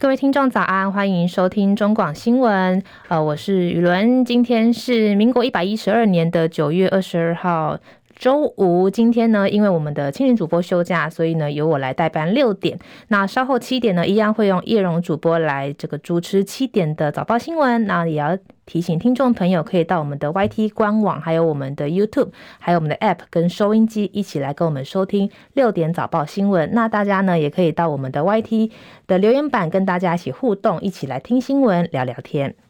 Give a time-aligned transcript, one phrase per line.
[0.00, 2.80] 各位听众早安，欢迎收听中广新闻。
[3.08, 7.76] 呃，我是雨伦，今天是民国一百一十二年的九月二十二号。
[8.14, 12.78] 周五，今天呢，因为我们的青年主播休假，所以呢，由我来代班六点。
[13.08, 17.84] 那稍后七点呢，一样会用叶荣主播来这个主持七点的早报新闻。
[17.86, 18.38] 那也要
[18.68, 22.28] 提醒听众朋友，可以到我们的 YT 官网，还有我们的 YouTube，
[22.58, 26.70] 还有我们的 App 跟收音机一起来跟我们收听六点早报新闻。
[26.74, 28.70] 那大家呢，也可以到我们的 YT
[29.06, 32.67] 的留言板跟大家一起互动，一起来听新闻，聊聊天。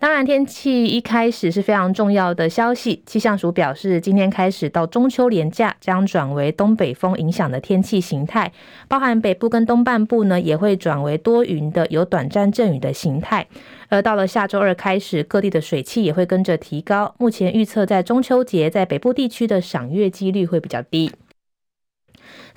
[0.00, 3.02] 当然，天气一开始是非常重要的消息。
[3.04, 8.52] 气象署表示，今天开始到中秋连假将转为东北风影响的天气形态，
[8.86, 13.44] 包含北部跟东半部呢，也会转为多云的有短暂阵雨的形态。
[13.88, 17.12] 而到了下周二开始，各地的水汽也会跟着提高。
[17.18, 21.10] 目前预测在中秋节，在北部地区的赏月几率会比较低。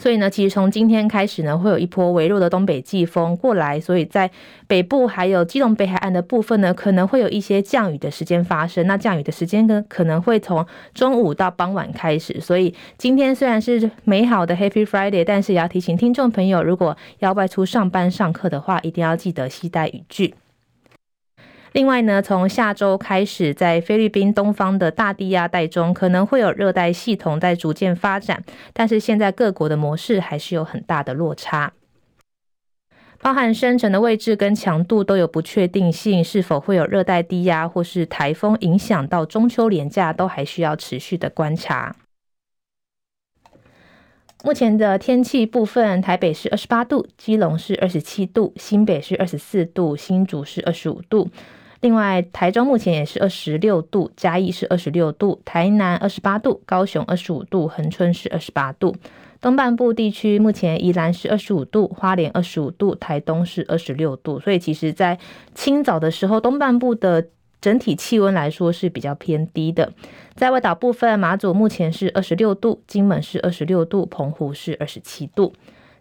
[0.01, 4.31] 所以呢，其实从今天开始呢，会有一波微弱的东北季风过来，所以在
[4.65, 8.87] 北部还有基隆北海岸的部分呢，可能会有一些降雨的时间发生。
[8.87, 12.41] 那降雨的时间呢，可能会从中午到傍晚开始。
[12.41, 20.33] 所以今天虽然是美好的 Happy Friday，但是也要提醒听众朋友，如果要外出上班上课的话，一定要记得携带雨具。
[21.73, 31.71] 另外呢，从下周开始，在菲律宾东方的大低压带中，可能会有热带系统在逐渐发展，但是现在各国的模式还是有很大的落差，
[33.21, 41.95] 包含生成的位置跟强度都有不确定性，是否会有热带低压或是台风影响到中秋连假，都还需要持续的观察。
[44.43, 51.29] 目前的天气部分，台北是二十八度，基隆是二十七度，新北是二十四度，新竹是二十五度。
[51.81, 58.95] 另外，台中目前也是二十六度，嘉义是二十六度，台南二十八度，高雄二十五度，恒春是二十八度。
[59.41, 64.39] 东半部地区目前宜兰是二十五度，花莲二十五度，台东是二十六度。
[64.39, 65.17] 所以，其实，在
[65.55, 67.27] 清早的时候，东半部的
[67.59, 69.91] 整体气温来说是比较偏低的。
[70.35, 75.51] 在外岛部分，马祖目前是二十六度，金门是二十六度，澎湖是二十七度。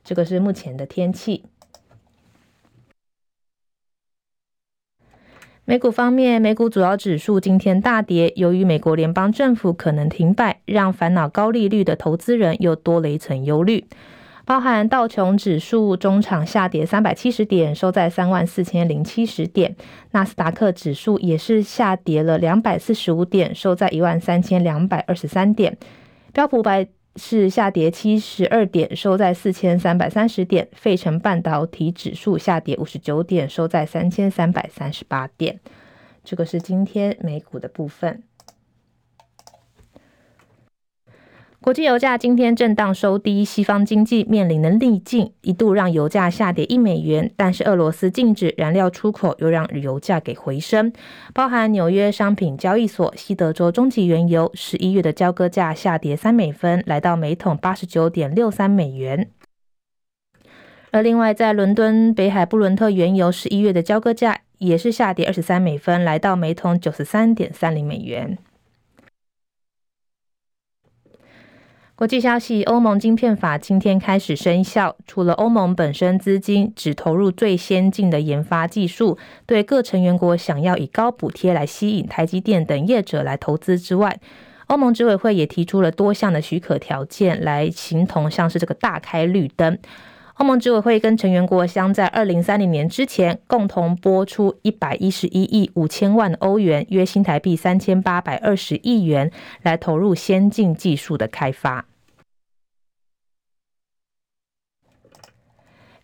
[0.05, 1.45] 这个是目前的天气。
[5.71, 13.87] 美股方面，美股主要指数今天大跌，由于美国联邦政府可能停摆，让烦恼高利率的投资人又多了一层忧虑。
[14.45, 19.71] 包含道琼指数中场下跌三百七十点，收在三万四千零七十点；
[20.11, 25.73] 纳斯达克指数也是下跌了两百四十五点，收在一万三千两百二十三点；
[26.33, 30.69] 标普百是下跌七十二点，收在四千三百三十点。
[30.73, 35.59] 费城半导体指数下跌五十九点，收在三千三百三十八点。
[36.23, 38.23] 这个是今天美股的部分。
[41.63, 47.31] 国际油价今天震荡收低，西方经济面临的逆境，一度让油价下跌一美元。
[47.37, 50.91] 但是俄罗斯禁止燃料出口，又让油价给回升。
[51.35, 59.29] 包含纽约商品交易所西德州中级原油十一月的交割价下跌三美分，来到每桶八十九点六三美元。
[60.93, 68.39] 而另外在伦敦北海布伦特原油十一月的交割价也是下跌二十三美分，来到每桶九十三点三零美元。
[72.01, 74.97] 国际消息：欧盟晶片法今天开始生效。
[75.07, 84.19] 除了欧盟本身资金只投入最先进的研发技术，对各成员国想要以高补贴来吸引台积电等业者来投资之外，
[84.69, 89.79] 欧盟执委会也提出了多项的许可条件，来形同像是这个大开绿灯。
[90.37, 99.31] 欧盟执委会跟成员国将在二零三零年之前共同拨出一百一十一亿五千万欧元，约新台币三千八百二十亿元，
[99.61, 101.85] 来投入先进技术的开发。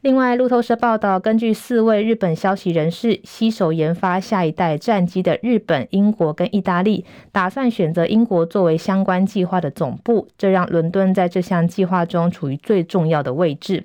[0.07, 13.83] 另外，路透社报道，根据四位日本消息人士，携手研发下一代战机的日本、英国跟意大利，打算选择英国作为相关计划的总部，这让伦敦在这项计划中处于最重要的位置。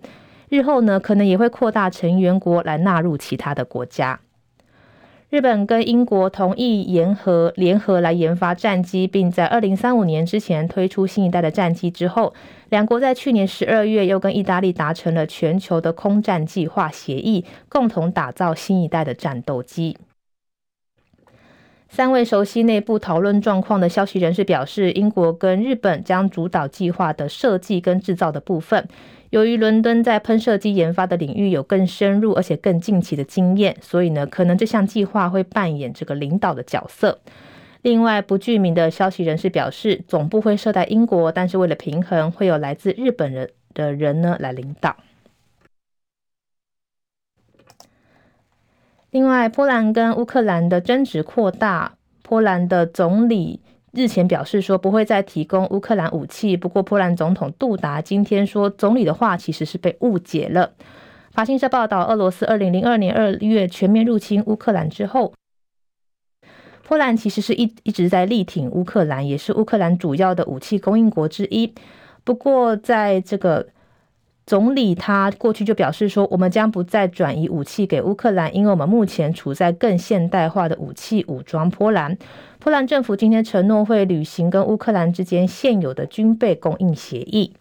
[0.50, 4.20] 日后呢，可能也会扩大成员国来纳入其他的国家。
[5.32, 12.34] 日本跟英国同意联合联合来研发战机，并在二零三五年之前推出新一代的战机之后，
[12.68, 19.98] 两国在去年十二月又跟意大利达成了全球的空战计划协议，共同打造新一代的战斗机。
[21.88, 28.86] 三位熟悉内部讨论状况的消息人士表示，英国跟日本将主导计划的设计跟制造的部分。
[29.32, 37.20] 由于伦敦在喷射机研发的领域有更深入而且更近期的经验所以呢可能这项计划会扮演这个领导的角色。
[37.82, 44.98] 另外不具名的消息人士表示总部会设在英国但是为了平衡会有来自日本人的人呢来领导。
[49.12, 53.62] 另外波兰跟乌克兰的争执扩大波兰的总理
[53.92, 56.56] 日前表示说不会再提供乌克兰武器。
[56.56, 60.74] 不过，波兰总统杜达今天说，总理的话其实是被误解了。
[61.32, 65.34] 法新社报道，俄罗斯二零零二年二月全面入侵乌克兰之后，
[66.88, 71.74] 波兰其实是一一直在力挺乌克兰，也是乌克兰主要的武器供应国之一。
[72.24, 73.68] 不过，在这个
[74.46, 82.18] 总理他过去就表示说，我们将不再转移武器给乌克兰，因为我们目前处在更现代化的武器武装波兰。
[82.60, 87.54] 波兰政府今天承诺会履行跟乌克兰之间现有的军备供应协议。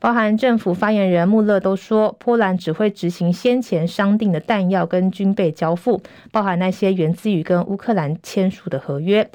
[0.00, 6.00] 包含政府发言人穆勒都说，波兰只会执行先前商定的弹药跟军备交付，
[6.32, 9.30] 包含那些源自于跟乌克兰签署的合约。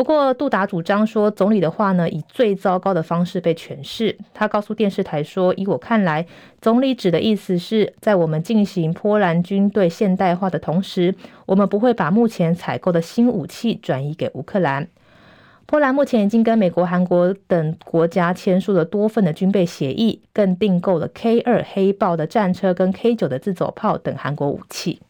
[0.00, 4.16] 不过，杜达主张说，总理的话呢，以最糟糕的方式被诠释。
[4.32, 6.24] 他告诉电视台说：“以我看来，
[6.62, 11.14] 总理指的意思是在我们进行波兰军队现代化的同时，
[11.44, 14.88] 我们不会把目前采购的新武器转移给乌克兰。”
[15.68, 25.02] 波兰目前已经跟美国、韩国等国家签署了多份的军备协议，更订购了 K 二黑豹的战车跟 K 九的自走炮等韩国武器。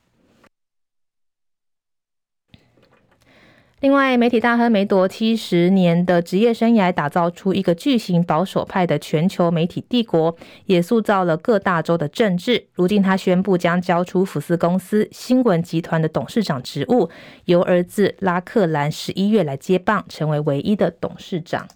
[3.81, 10.37] 另外，媒体大亨梅铎七十年的职业生涯，打造出一个巨型保守派的全球媒体帝国，
[10.67, 12.67] 也塑造了各大洲的政治。
[12.75, 17.09] 如今，他宣布将交出福斯公司新闻集团的董事长职务，
[17.47, 21.67] 由儿子拉克兰十一月来接棒，成为唯一的董事长。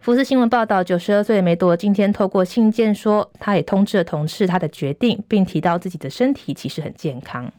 [0.00, 7.52] 福斯新闻报道，九十二岁的梅多今天透过信件说，他也通知了同事他的决定，并提到自己的身体其实很健康。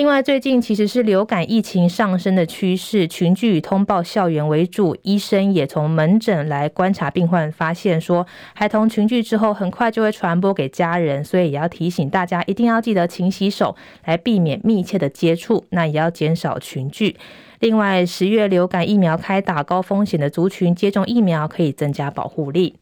[0.00, 4.96] 另外，最近其实是流感疫情上升的趋势，群聚与通报校园为主。
[5.02, 13.76] 医生也从门诊来观察病患，发现说，孩童群聚之后，很快就会传播给家人，所以也要提醒大家，一定要记得勤洗手，
[14.06, 15.66] 来避免密切的接触。
[15.68, 17.18] 那也要减少群聚。
[17.58, 22.76] 另外，十月流感疫苗开打，高风险的族群接种疫苗可以增加保护力。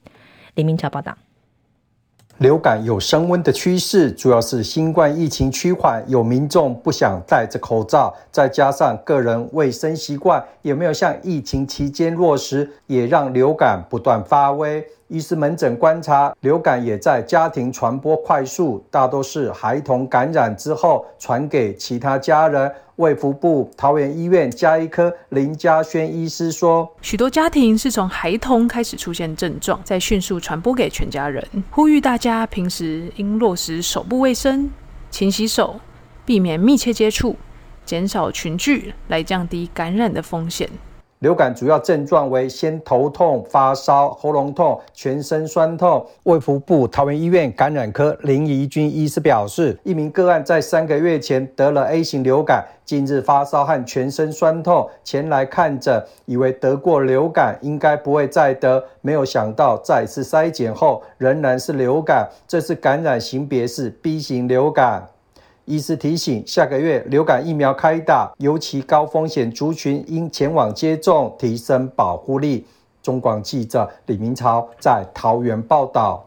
[0.54, 1.18] 李明桥报道。
[2.38, 14.86] 流感有升温的趋势，主要是新冠疫情趋缓，有民众不想戴着口罩，再加上个人卫生习惯也没有像疫情期间落实，也让流感不断发威。
[15.08, 22.70] 医师门诊观察，流感也在家庭传播快速，大多是孩童感染之后传给其他家人。
[22.96, 31.42] 卫福部桃园医院家医科林嘉轩医师说：“许多家庭是从孩童开始出现症状，再迅速传播给全家人。
[31.70, 34.68] 呼吁大家平时应落实手部卫生、
[35.10, 35.80] 勤洗手，
[36.26, 37.36] 避免密切接触，
[37.84, 40.68] 减少群聚，来降低感染的风险。”
[41.20, 46.06] 流感主要症状为先头痛、发烧、喉咙痛、全身酸痛。
[46.22, 65.08] 卫福部桃园医院感染科林怡君医师表示，一名个案在三个月前得了 A 型流感，近日发烧和全身酸痛，前来看诊，以为得过流感，应该不会再得，没有想到再次筛检后仍然是流感，这次感染型别是 B 型流感。
[65.68, 72.64] 医师提醒，下个月流感疫苗开打，尤其高风险族群应前往接种，提升保护力。
[73.02, 76.26] 中广记者李明超在桃园报道。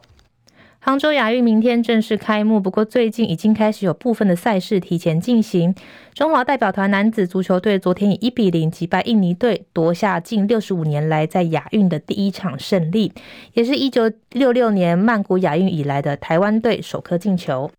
[0.79, 5.75] 杭州亚运明天正式开幕，不过最近已经开始有部分的赛事提前进行。
[6.13, 13.13] 中华代表团男子足球队昨天以一比零击败印尼队，夺下近六十五年来在亚运的第一场胜利，
[13.53, 17.69] 也是一九六六年曼谷亚运以来的台湾队首颗进球。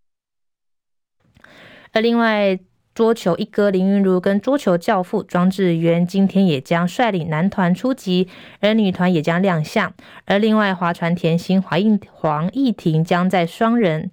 [1.93, 2.59] 而另外，
[2.95, 8.29] 桌球一哥林云儒跟桌球教父庄智渊今天也将率领男团出击，
[8.61, 9.93] 而女团也将亮相。
[10.27, 14.11] 而另外，划船甜心黄义黄义婷将在双人、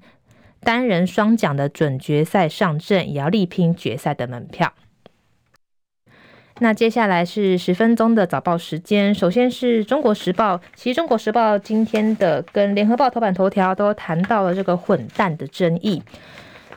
[0.61, 4.73] 单人双桨的准决赛上阵，也要力拼决赛的门票。
[6.61, 16.03] 那接下来是十分钟的早报时间，首先是中国时报，其实中国时报今天的跟联合报头版头条都谈到了这个混蛋的争议。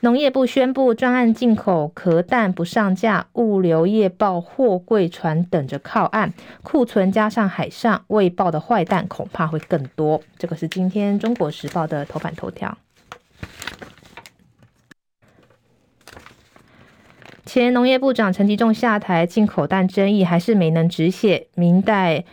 [0.02, 6.32] 农业部宣布专案进口壳蛋不上架，物流业报货柜船等着靠岸，
[6.64, 10.20] 库存加上海上未报的坏蛋恐怕会更多。
[10.36, 12.76] 这个是今天中国时报的头版头条。
[17.46, 21.46] 前农业部长陈吉仲下台，进口蛋争议还是没能止血。
[21.54, 22.24] 明代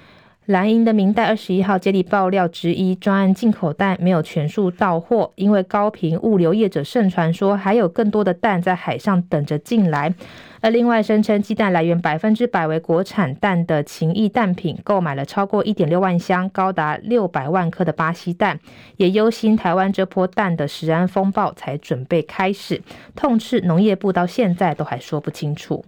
[0.50, 10.12] 蓝营的明代二十一号接力爆料之一，专案进口蛋没有全数到货，因为高频物流业者盛传说还有更多的蛋在海上等着进来。
[10.60, 18.60] 而另外声称鸡蛋来源百分之百为国产蛋的情谊蛋品，购买了超过一点六万箱、高达六百万颗的巴西蛋，
[18.98, 22.82] 也忧心台湾这波蛋的食安风暴才准备开始，
[23.16, 25.86] 痛斥农业部到现在都还说不清楚。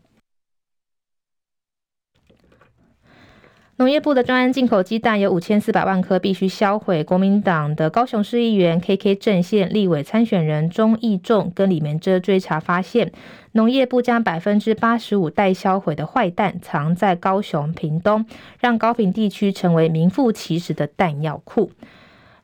[3.81, 7.03] 农业部的专案进口鸡蛋有五千四百万颗，必须销毁。
[7.03, 13.11] 国民党的高雄市议员 KK 阵线立委参选人钟义仲跟李明哲追查发现，
[13.53, 18.23] 农业部将百分之八十五待销毁的坏蛋藏在高雄屏东，
[18.59, 21.71] 让高屏地区成为名副其实的弹药库。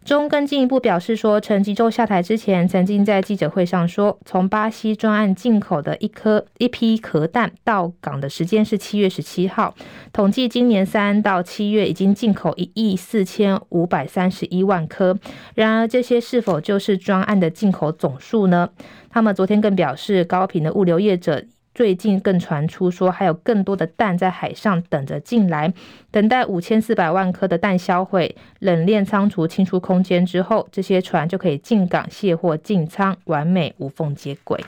[0.08, 9.76] 中更进一步表示说，陈吉州下台之前，曾经在记者会上说，从巴西专案进口的一颗一批壳弹到港的时间是七月十七号，
[10.14, 15.20] 统计今年三到七月已经进口一亿四千五百三十一万颗。
[15.56, 18.70] 然而，这些是否就是专案的进口总数呢？
[19.10, 21.44] 他们昨天更表示，高频的物流业者。
[21.78, 25.72] 最近更传出说，还有更多的蛋在海上等着进来，
[26.10, 34.60] 等待五千四百万颗的蛋销毁、冷链仓储清出空间之后，这些船就可以进港卸货进仓，完美无缝接轨。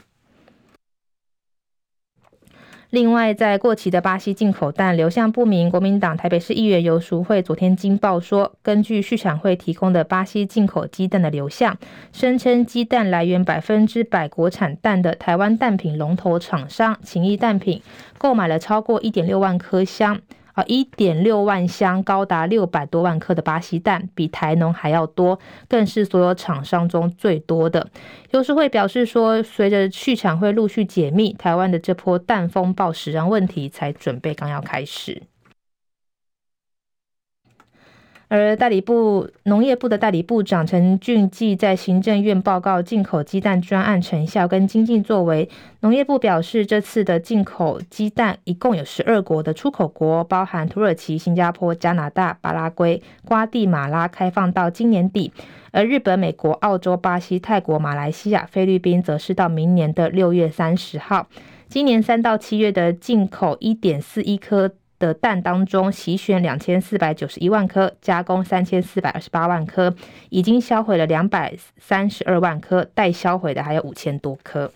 [2.91, 11.77] 另外，在过期的巴西进口蛋流向不明，国民党台北市议员游淑慧昨天惊爆说，根据畜产会提供的巴西进口鸡蛋的流向，
[12.12, 17.79] 声称鸡蛋来源百分之百国产蛋的台湾蛋品龙头厂商情谊蛋品，
[18.17, 20.19] 购买了超过一点六万颗箱。
[20.68, 27.88] 一点六万箱，高达六百多万颗的巴西蛋，比台农还要多，更是所有厂商中最多的。
[28.32, 35.22] 优是会表示说，随着去产会陆续解密，台湾的这波蛋风暴食安问题才准备刚要开始。
[38.29, 45.50] 而代理部农业部的代理部长陈俊记在行政院报告进口鸡蛋专案成效跟经济作为。
[45.79, 55.31] 农业部表示，这次的进口鸡蛋一共有十二国的出口国，包含土耳其、新加坡、加拿大、巴拉圭、瓜地马拉，开放到今年底；
[55.71, 61.27] 而日本、美国、澳洲、巴西、泰国、马来西亚、菲律宾则是到明年的六月三十号。
[61.67, 64.71] 今年三到七月的进口一点四亿颗。
[65.00, 69.96] 的蛋当中，洗选两千四百九十一万颗，加工三千四百二十八万颗，
[70.29, 74.72] 已经销毁了两百三十二万颗，待销毁的还有五千多颗。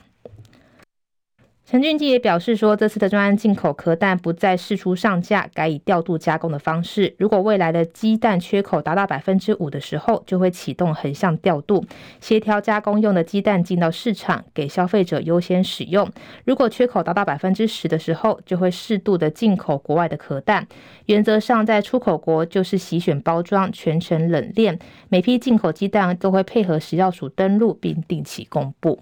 [1.74, 7.16] 陈俊基也表示说，这次的专案进口壳蛋不再释出上架，改以调度加工的方式。
[7.18, 11.84] 如果未来的鸡蛋缺口达到百分之五的时候，就会启动横向调度，
[12.22, 16.08] 协调加工用的鸡蛋进到市场，给消费者优先使用。
[16.46, 20.68] 如果缺口达到百分之十的时候，就会适度的进口国外的壳蛋。
[21.08, 24.78] 原则上，在出口国就是洗选包装，全程冷链。
[25.10, 29.00] 每批进口鸡蛋都会配合食药署登录，并定期公布。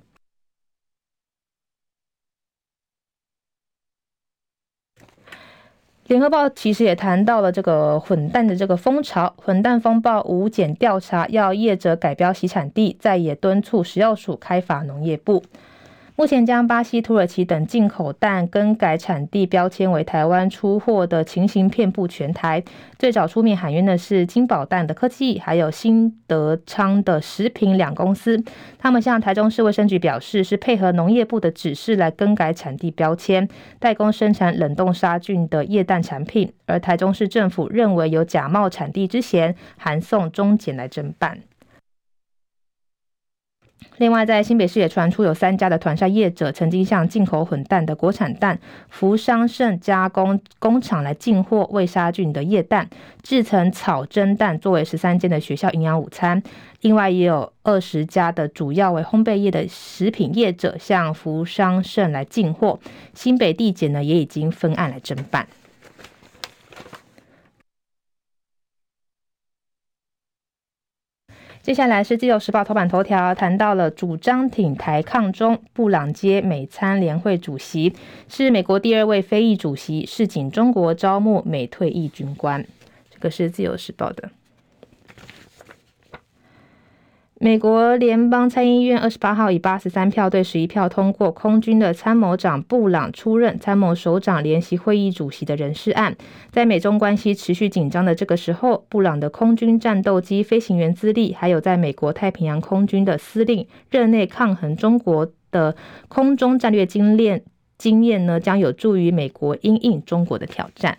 [6.12, 15.42] 联合报其实也谈到了这个混蛋的这个风潮，混蛋风暴无检调查，要业者改标洗产地，再也敦促食药署开发农业部。
[16.18, 22.64] 目前将巴西、土耳其等进口蛋更改产地标签为台湾出货的情形遍布全台。
[23.00, 28.44] 最早出面喊冤的是金宝蛋的科技，还有新德昌的食品两公司。
[28.78, 33.48] 他们向台中市卫生局表示，是配合农业部的指示来更改产地标签，
[33.80, 36.54] 代工生产冷冻杀菌的液氮产品。
[36.68, 41.40] 而台中市政府认为有假冒产地之嫌，函送中检来侦办。
[43.98, 48.58] 另外，在新北市也传出有三家的团膳业者曾经向进口混蛋的国产蛋
[48.90, 52.90] 福商盛加工工厂来进货未杀菌的液蛋，
[53.22, 56.42] 制成草蒸蛋作为十三间的学校营养午餐。
[56.82, 62.80] 另外，也有二十家的主要为烘焙业的食品业者向福商盛来进货。
[63.14, 65.46] 新北地检呢也已经分案来侦办。
[71.64, 77.94] 接下来是《自由时报》头版头条，谈到了主张挺台抗中，布朗街美参联会主席，
[78.28, 82.66] 是美国第二位非裔主席，是仅中国招募美退役军官。
[83.12, 84.32] 这个是《自由时报》的。
[87.44, 96.16] 美国联邦参议院二十八号以八十三票对十一票通过空军的参谋长布朗出任参谋首长联席会议主席的人事案。
[96.52, 105.76] 在美中关系持续紧张的这个时候，布朗的空军战斗机飞行员资历，还有在美国太平洋空军的司令任内抗衡中国的
[106.10, 107.42] 空中战略经验
[107.80, 110.96] 经验呢，将有助于美国因应中国的挑战。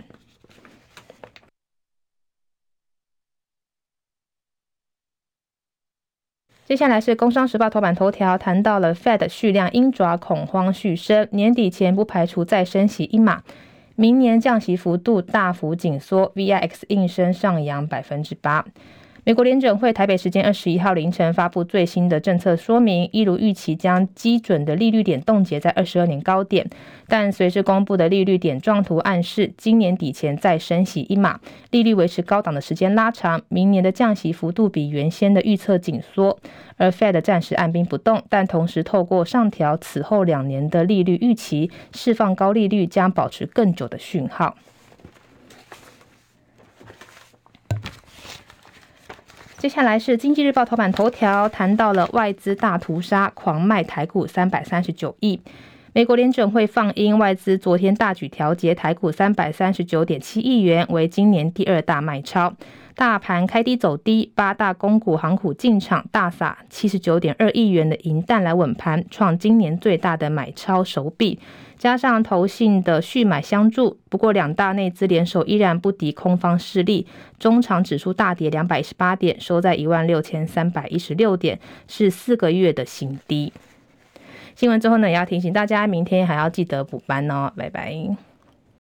[6.65, 13.43] 接下来是《工商时报》头版头条，谈到了 Fed 续量鹰爪恐慌续升，年底前不排除再升息一码，
[13.97, 18.65] 明年降息幅度大幅紧缩，VIX 应声上扬百分之八。
[19.25, 26.69] 美国联准会台北时间二十一号凌晨发布最新的政策说明，一如预期将基准的利率点冻结在二十二年高点，
[27.07, 31.39] 但随之公布的利率点状图暗示，今年底前再升息一码，
[31.71, 36.37] 利率维持高档的时间拉长，明年的降息幅度比原先的预测紧缩，
[36.77, 44.57] 而 Fed 暂时按兵不动，但同时透过上调此后两年的利率预期，释放高利率将保持更久的讯号。
[49.63, 55.41] 接下来是《经济日报》头版头条，谈到了外资大屠杀，狂卖台股三百三十九亿。
[55.93, 62.53] 美国联准会放鹰，外资昨天大举调节台股三百三十九点七亿元，为今年第二大卖超。
[62.97, 71.39] 大盘开低走低，八大公股行股进场大撒七十九点二亿元的银弹来稳盘，创今年最大的买超手笔。
[71.83, 77.09] 加上投信的续买相助，不过两大内资联手依然不敌空方势力，
[77.41, 81.59] 中场指数大跌两百一十八点，收在一万六千三百一十六点，
[81.89, 83.53] 是四个月的新低。
[84.55, 88.32] 新闻之后呢，也要提醒大家，明天还要记得补班哦，拜拜。